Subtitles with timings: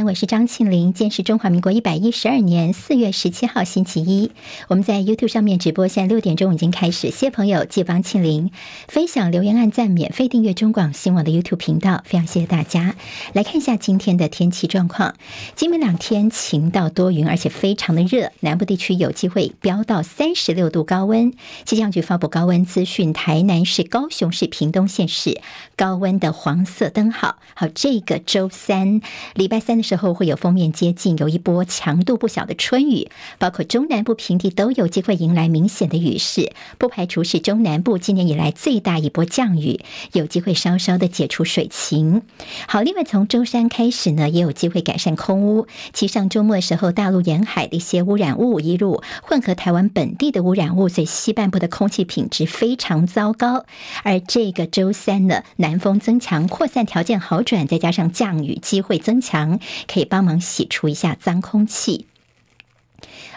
[0.00, 0.01] ん。
[0.04, 0.92] 我是张庆玲。
[0.92, 4.32] 今天是中华民国一百一十二年四月十七号，星期一。
[4.66, 7.10] 我们在 YouTube 上面直播，现在六点钟已经开始。
[7.10, 8.50] 谢谢朋友借帮庆玲
[8.88, 12.96] 分享、留言、按赞、免费订阅中广新闻网的 YouTube 频道，非常谢谢大家。
[13.32, 15.14] 来看一下今天的天气状况。
[15.54, 21.32] 今明两天晴到多云，而且非常的热，南部地区有机会飙到三十六度高温。
[21.64, 25.40] 气象局发布高温资讯，台南市、高雄市、屏东县市
[25.76, 27.36] 高温的黄色灯号。
[27.54, 29.00] 好，这个周三
[29.34, 39.80] 礼拜三的时之后会有锋面接近，有一波强度不小的春雨，包括中南部平地都有机会迎来明显的雨势，不排除是中南部今年以来最大一波降雨，
[40.14, 42.22] 有机会稍稍的解除水情。
[42.66, 45.66] 好，另外从周三开始呢，也有机会改善空污。
[45.92, 53.66] 其上周末的时候，大陆沿海的一些污染物一路混合台湾本地的污染物，所以西半部的空气品质非常糟糕。
[54.04, 59.60] 而这个周三呢，南风增强，扩散条件好转，再加上降雨机会增强。
[59.86, 62.06] 可以帮忙洗除一下脏空气。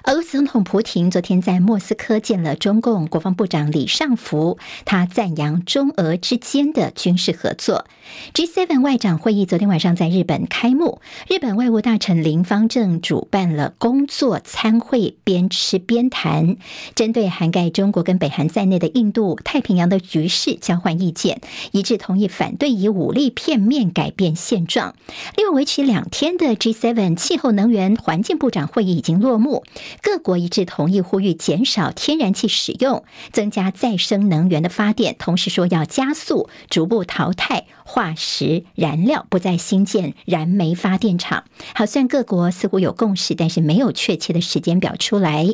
[0.06, 7.88] 俄罗斯总统普京昨天在莫斯科见了中共国防部长李尚福，他赞扬中俄之间的军事合作。
[8.36, 16.58] G7 外长会议昨天晚上在日本开幕，日本外务大臣林芳正主办了工作餐会，边吃边谈，
[16.94, 24.94] 针对涵盖中国跟北韩在内的印度太平洋的局势交换意见，一致同意反对以武力片面改变现状。
[25.36, 29.64] 另外，为期两天的 G7 气候能源环境部长会议已经落幕。
[30.02, 41.46] 各国一致同意呼吁减少天然气使用，增加再生能源的发电，同时说要加速逐步淘汰化石燃料，不再新建燃煤发电厂。
[41.76, 45.54] 好，虽然各国似乎有共识，但是没有确切的时间表出来。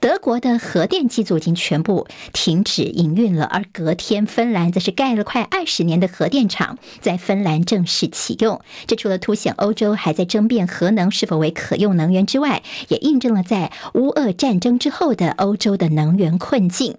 [0.00, 8.60] 德国的核电机组已经全部停止营运了，而隔天芬兰则是盖了快二十年的核电厂，在芬兰正式启用。
[8.86, 16.96] 这除了凸显欧洲还在争辩核能是否为可用能源之外，也印证了在乌俄战争之后的欧洲的能源困境。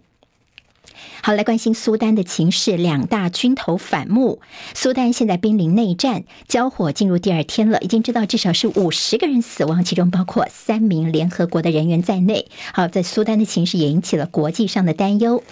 [1.21, 4.41] 好，来关心苏丹的情势，两大军头反目。
[4.73, 12.47] 苏丹现在濒临内战，交火进入第二天了，已经知道至少是五十个人死亡，其中包括三名联合国的人员在内。
[12.73, 15.43] 好，在苏丹的情势也引起了国际上的担忧。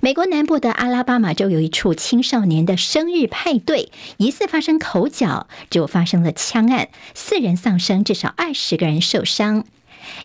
[0.00, 9.64] 美国南部的阿拉巴马州有一处青少年的生日派对，疑似发生口角，就发生了枪案，四人丧生，至少二十个人受伤。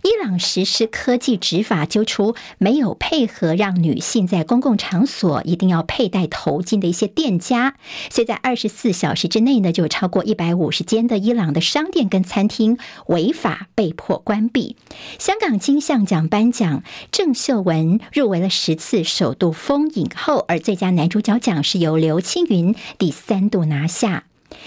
[0.04, 7.76] 伊朗实施科技执法，揪出没有配合让女性在公共场所一定要佩戴头巾的一些店家，
[8.10, 12.78] 所以在二十四小时之内呢，就有超过一百五十间的伊朗的商店跟餐厅
[13.08, 14.76] 违法被迫关闭。
[15.20, 24.26] 香港金像奖颁奖，郑秀文入围了十次，首度封影后，而最佳男主角奖是由刘青云第三度拿下。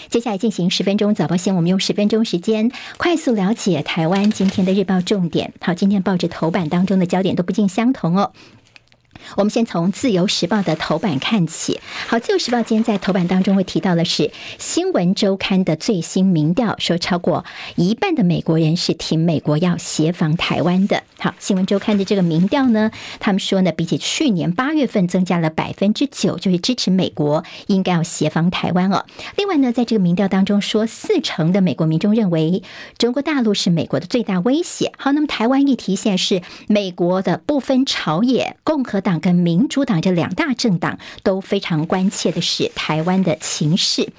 [0.09, 5.53] 接下来进行十分钟早报先，我们用十分钟时间快速了解台湾今天的日报重点。
[5.61, 8.33] 好，今天报纸头版当中的焦点都不尽相同哦。
[9.37, 11.81] 我们先从《自由时报》的头版看起。
[12.07, 14.25] 好，《自由时报》今天在头版当中会提到的是
[14.59, 17.45] 《新闻周刊》的最新民调，说超过
[17.77, 21.03] 一半的美国人是挺美国要协防台湾的。
[21.19, 29.07] 好，《新闻周刊》的这个民调呢，他们说呢，比起去年八月份增加了百分之九，就是支持美国应该要协防台湾哦。
[29.37, 32.63] 另外呢，在这个民调当中说，四成的美国民众认为
[32.99, 34.93] 中国大陆是美国的最大威胁。
[34.99, 39.14] 好，那么台湾议题现在是美国的不分朝野，共和党。
[39.21, 44.13] 跟民主党这两大政党都非常关切的是台湾的情势。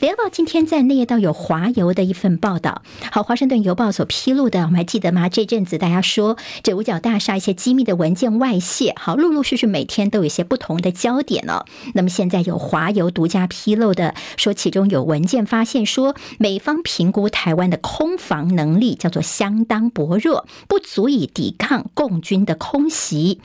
[0.00, 2.82] 联合报今天在内页都有华邮的一份报道。
[3.10, 5.28] 好，华盛顿邮报所披露的，我们还记得吗？
[5.28, 11.64] 这阵子大家说这五角大厦一些机密的文件外泄，好，陆陆续续每天都有一些不同的焦点哦。
[11.94, 23.40] 那么现在有华邮独家披露的，说其中有文件发现说，美方评估台湾的空防能力叫做相当薄弱，不足以抵抗共军的空袭。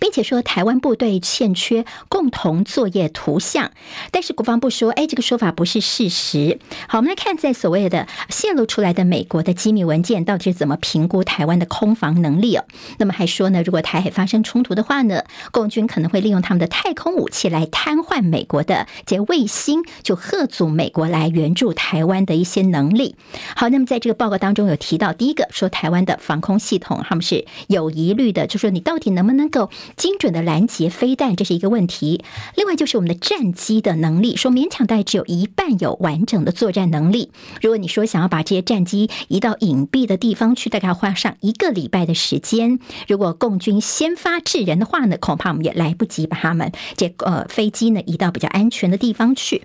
[0.00, 3.70] 并且说台湾部队欠缺共同作业图像，
[4.10, 6.58] 但是国防部说，哎，这个说法不是事实。
[6.88, 12.64] 好，我们来看在所谓的泄露出来的美国的机密文件，到底是怎么评估台湾的空防能力哦？
[12.98, 23.16] 那么还说呢，如果台海发生冲突的话呢，共军可能会利用他们的太空武器来瘫痪美国的这卫星，就吓阻美国来援助台湾的一些能力。
[23.56, 29.63] 好，那么在这个报告当中有提到，第一个说台湾的防空系统他们是有疑虑的，就说你到底能不能够。
[29.96, 32.24] 精准的拦截飞弹，这是一个问题。
[32.56, 37.30] 另外就是我们的战机的能力，说勉强大概只有一半有完整的作战能力。
[37.60, 42.78] 如果你说想要把这些战机移到隐蔽的地方去，大概要花上一个礼拜的时间。
[43.08, 49.62] 如果共军先发制人的话呢，恐怕我们也来不及把他们这呃飞机呢移到比较安全的地方去。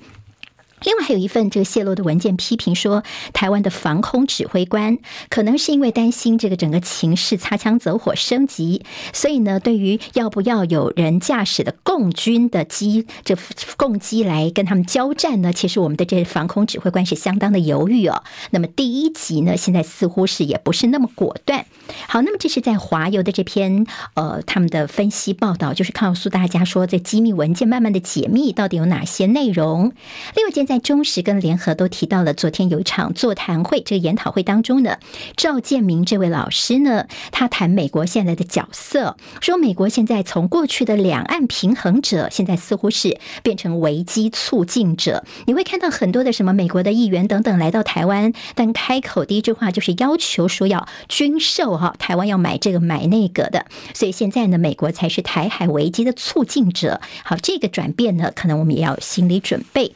[0.84, 3.04] 另外还有一份这个泄露的文件，批评说
[3.34, 4.98] 台湾的防空指挥官
[5.30, 8.84] 可能是因为担心这个整个情势擦枪走火升级，
[9.14, 13.38] 所以呢，对于要不要有人驾驶的共军的机，这
[13.78, 15.52] 共机来跟他们交战呢？
[15.54, 18.24] 其实我们的这防空指挥官是相当的犹豫哦。
[18.52, 21.66] 那么第一集呢，现在似乎是也不是那么果断。
[22.08, 29.92] 好，那么这是在华邮的这篇呃他们的分析报道，就是告诉大家说，这机密文件慢慢的解密到底有哪些内容。
[30.36, 34.98] 另外，在中时跟联合都提到了，昨天有一场座谈会，这个研讨会当中呢，
[35.36, 45.26] 赵建明这位老师呢，他谈美国现在的角色，说美国现在从过去的两岸平衡者，现在似乎是变成危机促进者。
[45.48, 53.66] 你会看到很多的什么美国的议员等等来到台湾，但开口第一句话就是要求说要军售哈，台湾要买这个买那个的，
[53.96, 57.02] 所以现在呢，美国才是台海危机的促进者。
[57.24, 59.96] 好，这个转变呢，可能我们也要心理准备。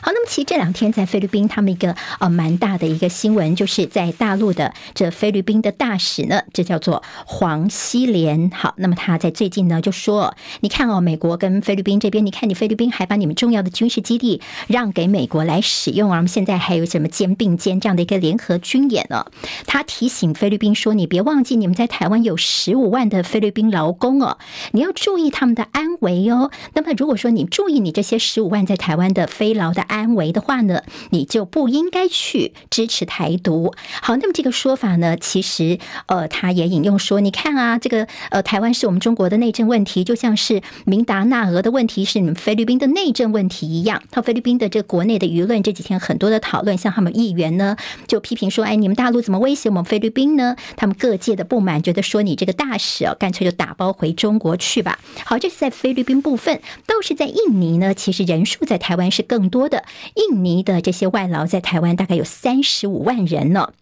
[0.00, 8.50] 好，那么其实这两天在菲律宾，他们一个呃蛮大的一个新闻，就是在大陆的这菲律宾的大使呢，这叫做黄希连。
[8.50, 19.26] 好，那么他在最近呢就说，你看哦，美国跟菲律宾这边，你看你菲律宾还把你们重要的军事基地让给美国来使用，啊，我们现在还有什么肩并肩这样的一个联合军演呢？
[19.66, 24.38] 他提醒菲律宾说，你别忘记你们在台湾有十五万的菲律宾劳工哦，
[24.72, 26.50] 你要注意他们的安危哦。
[26.74, 33.74] 那么如果说你注意你这些十五万在台湾的菲劳的安危的话呢，你就不应该去支持台独。
[34.02, 44.02] 好，那么这个说法呢，其实呃，他也引用说，你看啊，这个呃，台湾是我们中国的内政问题，就像是明达纳俄的问题是你们菲律宾的内政问题一样。
[44.10, 47.76] 他菲律宾的这国内的舆论这几天很多的讨论，像他们议员呢
[48.06, 50.56] 就批评说，哎，你们大陆怎么威胁我们菲律宾呢？
[50.76, 54.98] 他们各界的不满，觉得说你这个大使哦，干脆就打包回中国去吧。
[55.24, 59.77] 好，这是在菲律宾部分，倒是在印尼呢，其实人数在台湾是更多的。
[60.14, 63.72] 印尼的这些外劳在台湾大概有三十五万人呢。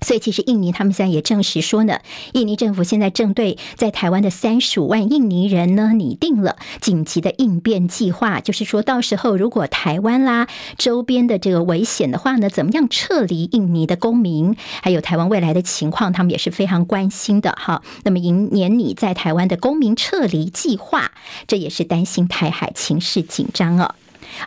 [0.00, 2.00] 所以，其实印尼他们现在也证实说呢，
[2.34, 10.46] 印尼政府现在正对在台湾的三十五万印尼人呢拟定了紧急的应变计划，就是说到时候如果台湾啦
[10.76, 17.82] 周边的这个危险的话呢，怎么样撤离印尼的公民，还有台湾未来的情况，他们也是非常关心的哈。
[18.02, 21.12] 那么，迎年你在台湾的公民撤离计划，
[21.46, 23.94] 这也是担心台海情势紧张哦。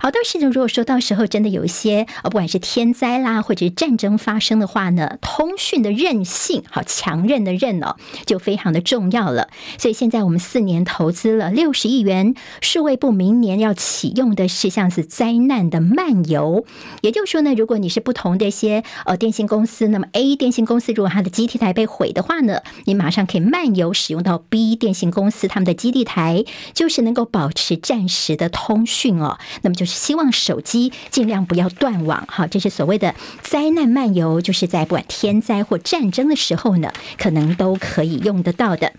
[0.02, 7.96] 好，但是呢，如果说到时候真的有一些呃，不管是天灾啦，或者是战争发生的话呢，通讯的韧性，好强韧的韧哦，
[8.26, 9.50] 就非常的重要了。
[9.78, 16.66] 所以现在我们四年投资了六十亿元，数位部明年要启用的是像是灾难的漫游，
[17.02, 26.44] 也就是说呢，如果你是不同的一些呃电信公司，那么 A 电信公司如果它的基地台被毁的话呢，你马上可以漫游使用到 B 电信公司他们的基地台，
[26.74, 29.38] 就是能够保持暂时的通讯哦。
[29.62, 38.92] 那么就是希望手机尽量不要断网，哈，这是所谓的灾难漫游，就是在不管天灾或战争的时候呢，可能都可以用得到的。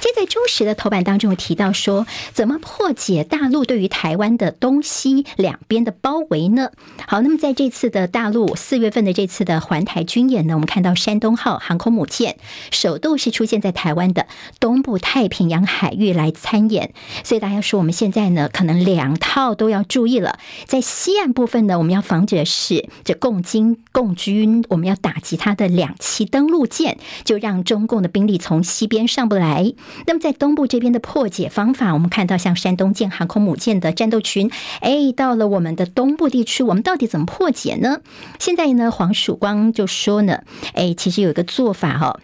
[0.00, 6.70] 接在中时的头版当中有提到说，怎么破解大陆对于台湾的东西两边的包围呢？
[7.06, 12.36] 好，那么在这次的大陆四月份的这次的环台军演呢，我们看到山东号航空母舰
[12.70, 14.26] 首度是出现在台湾的
[14.58, 16.92] 东部太平洋海域来参演，
[17.24, 20.38] 所以大家说我们现在呢，可能两套都要注意了。
[20.66, 29.72] 在西岸部分呢，我们要防止的是这共军共军，我们要打击它的两栖登陆舰，就让中共的兵力从西边上不来。
[30.06, 38.00] 那么在东部这边的破解方法，我们看到像山东舰航空母舰的战斗群，哎，到了我们的东部地区，我们到底怎么破解呢？
[38.38, 40.42] 现在呢，黄曙光就说呢，
[40.74, 42.20] 哎，其实有一个做法哈。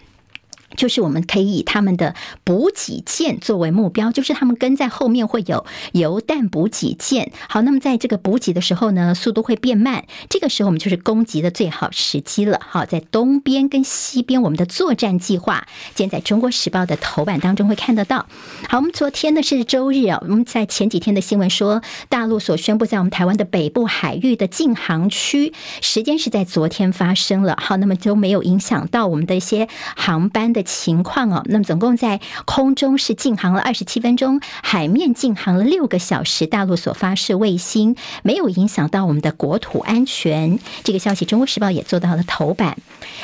[0.76, 2.14] 就是我们可以以他们的
[2.45, 7.33] 补给舰作为目标，就是他们跟在后面会有油弹补给舰。
[7.49, 12.61] 好，那么在这个补给的时候呢，速度会变慢，这个时候我们就是攻击的最好时机了。
[12.67, 18.26] 好，在东边跟西边，我们的作战计划，今天在中国时报的头版当中会看得到。
[18.69, 27.59] 好，我们昨天呢是周日啊，我们在前几天的新闻说，大陆所宣布在我们台湾的北部海域的禁航区，时间是在昨天发生了。
[27.61, 30.62] 好，那么就没有影响到我们的一些航班的。
[30.62, 36.47] 情况哦，那么总共在空中是禁航了二十七分钟，海面禁航了六个小时。
[36.47, 42.76] 大陆所发射卫星没有影响到我们的国土安全，这个消息《中国时报》也做到了头版。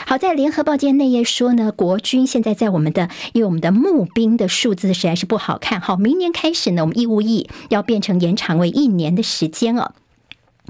[0.06, 5.80] 好在《联合报》今天内页说呢，国军现在在我们的，因为我们的募兵的数字实在是不好看。
[5.80, 9.92] 好，明年开始呢，我们义务役要变成延长为一年的时间哦。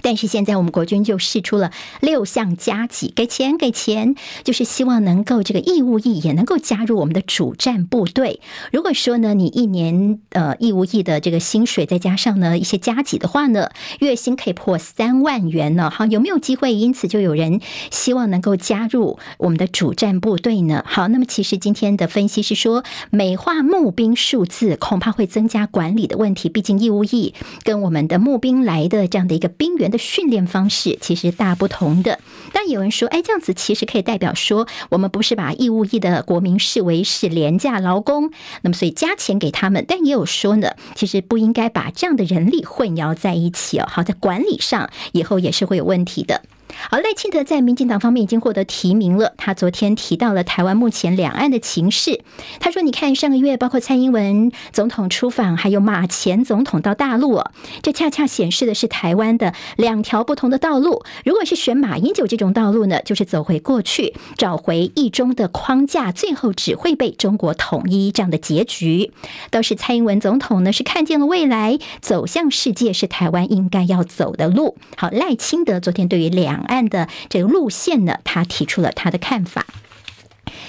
[0.03, 4.15] 但是现在我们国军就试出了六项加给，给钱给钱，
[4.45, 8.41] 就是希望能够这个义务役也能够加入我们的主战部队。
[8.73, 15.91] 如果说呢，你一年呃义务役的这个薪水再加上呢一些加给的话呢，月薪可以破三万元呢。
[15.91, 16.75] 好，有没有机会？
[16.75, 20.85] 因此就有人希望能够加入我们的主战部队呢？
[20.87, 26.49] 好，那么其实今天的分析是说，美化募兵数字恐怕会增加管理的问题。
[26.49, 32.19] 毕竟义务役跟我们的募兵来的这样的一个兵员的训练方式其实大不同的，
[32.53, 38.31] 但有人说，哎，这样子其实可以代表说，我们不是把义务役的国民视为是廉价劳工，
[38.63, 39.85] 那么所以加钱给他们。
[39.87, 43.87] 但也有说呢，其实不应该把这样的人力混淆在一起哦。
[43.89, 46.43] 好，在管理上以后也是会有问题的。
[46.91, 49.35] 好，赖清德在民进党方面已经获得提名了。
[49.37, 52.21] 他昨天提到了台湾目前两岸的情势。
[52.61, 57.43] 他说：“你看，上个月包括蔡英文总统出访，还有马前总统到大陆，
[57.83, 61.03] 这恰恰显示的是台湾的两条不同的道路。
[61.25, 69.13] 如果是选马英九这种道路呢，就是走回过去，找回一中的框架，最后只会被中国统一这样的结局。
[69.51, 74.77] 倒是蔡英文总统呢，是看见了未来，走向世界是台湾应该要走的路。
[74.97, 76.58] 好，赖清德昨天对于两。
[76.59, 79.65] 两岸的这个路线呢，他提出了他的看法。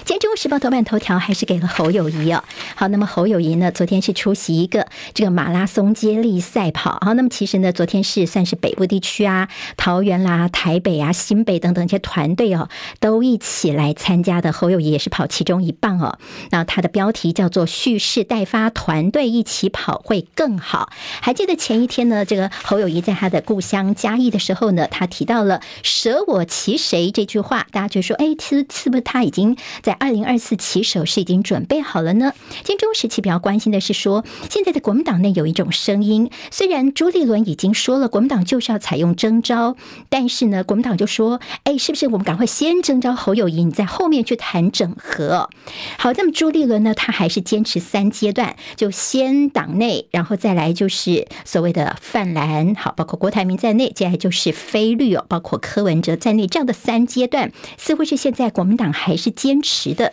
[0.05, 2.43] 今天《中国时报》头版头条还是给了侯友谊哦。
[2.75, 6.99] 好，那么侯友谊呢，昨天是出席一个这个马拉松接力赛跑。
[7.01, 12.69] 好，那么其实呢，昨天是算是北部地区啊，桃园啦、台北啊、新北等等一些团队哦，
[12.99, 14.51] 都一起来参加的。
[14.51, 16.17] 侯友谊也是跑其中一棒哦。
[16.49, 20.91] 那他的标题叫做“蓄势待发，团队一起跑会更好”。
[21.21, 32.33] 还记得前一天呢，这个侯友谊在他的故乡嘉义的时候呢，他提到了“舍我其谁”这句话，大家就说：“哎，其实是不是他已经在？”二零二四旗手是已经准备好了呢。
[32.63, 39.75] 金钟时期比较关心的是说，现在的国民党内有一种声音，虽然朱立伦已经说了国民党就是要采用征召，
[40.09, 45.49] 但是呢，国民党就说，哎，是不是我们赶快先征召侯友宜，你在后面去谈整合？
[45.97, 59.68] 好，那么朱立伦呢，他还是坚持三阶段，就先党内，然后再来就是所谓的泛蓝，好，包括郭台铭在内，接下来就是非绿哦，包括柯文哲在内，这样的三阶段，似乎是现在国民党还是坚持。
[59.69, 60.11] 是的。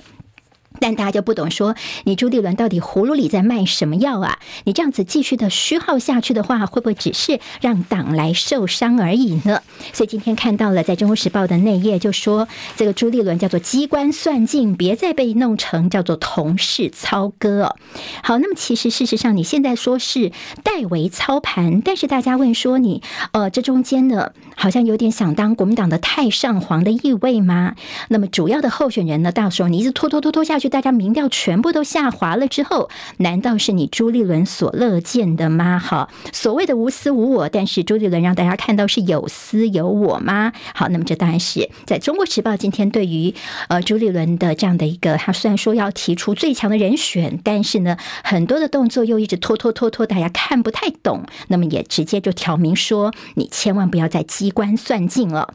[0.81, 4.39] 但大家就不懂说，你朱立伦到底葫芦里在卖什么药啊？
[4.65, 9.63] 你这样子继续的虚耗下去的话，会不会只是让党来受伤而已呢？
[9.93, 17.75] 所以今天看到了在中国时报的内页，就说这个朱立伦叫做机关算尽，别再被弄成叫做同事操戈。
[18.23, 20.31] 好，那么其实事实上你现在说是
[20.63, 23.03] 代为操盘，但是大家问说你
[23.33, 27.75] 呃这中间呢，好像有点想当国民党的太上皇的意味吗？
[28.09, 30.66] 那么主要的候选人呢，到时候你一直拖拖拖拖下去。
[30.69, 35.79] 大家民调全部都下滑了之后，难道是你朱立伦所乐见的吗？
[35.79, 40.53] 好，所谓的无私无我，但是朱立伦让大家看到是有私有我吗？
[40.75, 43.35] 好，那么这当然是在中国时报今天对于
[43.69, 55.55] 呃朱立伦的这样的一个，他虽然说要提出最强的人选，但是呢，很多的动作又一直拖拖拖拖，大家看不太懂，那么也直接就挑明说，你千万不要再机关算尽了。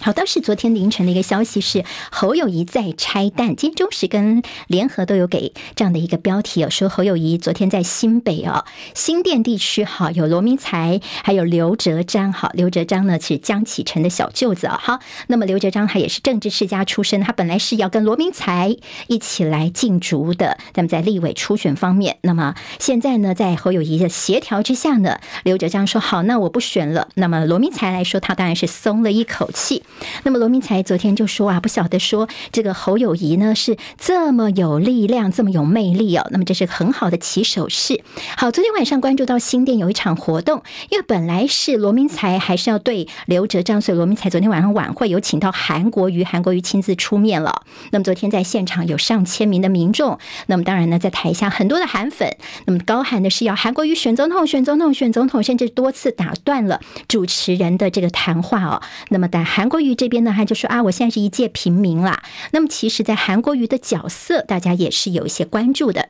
[0.00, 3.56] 好，倒是昨天凌晨的一个消息是侯友谊在拆弹。
[3.56, 8.64] 今天中时跟联合都有给这样的一个标题哦，说侯友谊昨天在新北哦
[8.94, 14.78] 新店地区哈有罗明才，还有刘哲章哈，刘哲章呢是江启臣的小舅子啊。
[14.80, 18.76] 好，那么刘哲章他也是政治世家出身，他本来是要跟罗明才
[19.08, 20.58] 一起来竞逐的。
[20.74, 27.08] 那么在立委初选方面，那么现在呢，在侯友谊的协调之下呢，刘哲章说好，那我不选了。
[27.14, 29.82] 那么罗明才来说，他当然是松了一口气。
[30.24, 36.26] 那么罗明才昨天就说啊，不晓得说这个侯友谊呢是这么有力量，这么有魅力哦。
[36.30, 38.02] 那么这是很好的起手式。
[38.36, 47.62] 好，昨天晚上关注到新店有一场活动，因为本来是罗明才还是要对刘哲章，所以罗明才昨天晚上晚会有请到韩国瑜，韩国瑜亲自出面了。
[47.90, 58.82] 那么昨天在现场有上千名的民众，那么当然呢，在台下很多的韩粉，那么高喊的是要韩国瑜选总统，选总统，选总统，甚至多次打断了主持人的这个谈话哦。
[59.08, 59.94] 那么在韩国国瑜。
[59.94, 62.20] 这边呢，他就说啊，我现在是一介平民了。
[62.50, 66.08] 那么，其实，在韩国瑜的角色，大家也是有一些关注的。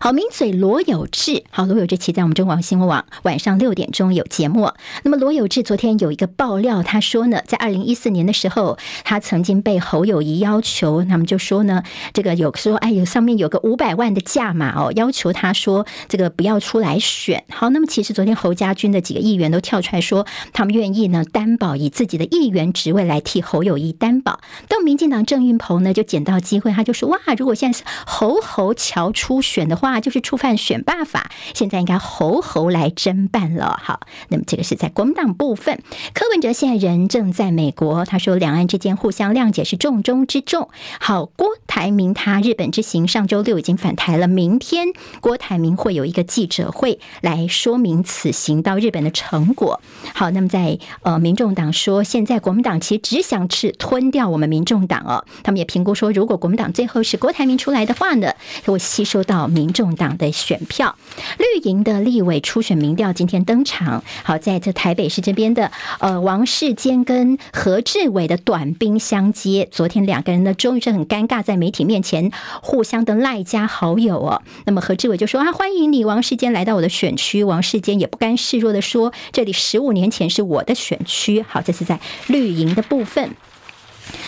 [0.00, 4.70] 好，名嘴罗有志，好，罗有志其在我们中广新闻网晚上六点钟有节目。
[5.02, 17.42] 那么罗有志昨天有一个爆料，他说呢，在二零一四年的时候，他曾经被侯友谊要求，那么就说呢，这个有说，哎，有上面有个五百万的价码哦，要求他说这个不要出来选。
[17.48, 24.38] 好，那么其实昨天侯家军的几个议员都跳出来说，他们愿意呢担保以自己的议员职位来替侯友谊担保。
[24.68, 29.63] 到民进党郑运鹏呢就捡到机会，他就说哇，如果现在是侯侯乔出选。
[29.68, 33.78] 的话，就是触犯选罢法，现在应该侯侯来侦办了。
[33.82, 35.80] 好，那么这个是在国民党部分，
[36.14, 40.68] 柯文哲现在人正在美国，他说两岸之间互相谅解是重中之重。
[41.00, 44.88] 好，郭台铭他日本之行上周六已经返台了，明天
[45.20, 49.80] 郭台铭会有一个记者会来说明此行到日本的成果。
[50.14, 58.32] 好，那么在呃，民众党说现在国民党其实只想吃吞掉我们民众党哦，他们也评估说，如果国民党最后是郭台铭出来的话呢，
[58.64, 60.96] 会吸收到民众党的选票。
[61.38, 65.70] 绿营的立委初选民调今天登场，好，在这台北市这边的
[66.00, 72.30] 呃王世坚跟何志伟的短兵相接，昨天两个人呢终于是很尴尬，在媒体面前
[72.60, 74.42] 互相的赖加好友哦。
[74.66, 81.42] 那么何志伟就说啊，欢迎你王世坚来到我的选区，王世坚也不甘示弱的说，这里十五年前是我的选区。
[81.48, 83.30] 好，这是在绿营的部分。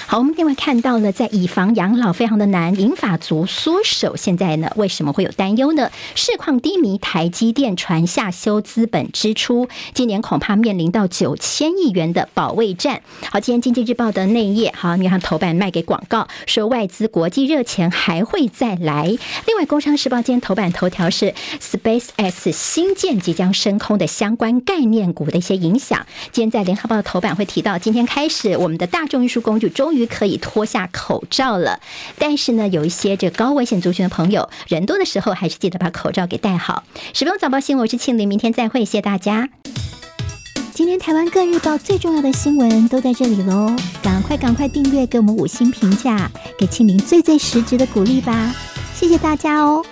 [0.09, 4.15] 好，我们另外看到呢，在以房养老非常的难，银发族缩手。
[4.15, 5.91] 现在呢，为什么会有担忧呢？
[6.15, 13.03] 市况低迷，台积电传下修资本支出，今年恐怕面临到九千亿元的保卫战。
[13.33, 19.07] 好，今天经济日报的内页，好，你看头版卖给广告，说外资国际热钱还会再来。
[19.09, 26.07] 另外，工商时报今天头版头条是 SpaceX 新舰即将升空的相关概念股的一些影响。
[26.31, 29.96] 今天在联合报的头版会提到，今天开始我们的大众运输工具终于。
[29.97, 31.81] 于可以脱下口罩了，
[32.19, 36.85] 但是呢，有一些这高危险族群的朋友，人多的时候还是记得把口罩给戴好。
[37.13, 39.49] 十分钟早报新闻，我是庆玲，明天再会，谢谢大家。
[40.73, 48.55] 今天台湾各日报最重要的新闻都在这里喽，赶快赶快订阅，给我们五星评价，给庆玲最最实质的鼓励吧，
[48.95, 49.83] 谢谢大家哦。